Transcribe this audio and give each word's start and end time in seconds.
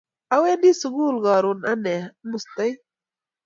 Awendi 0.35 0.69
sukul 0.79 1.15
karon 1.25 1.59
ane, 1.71 1.95
amustai 2.23 2.73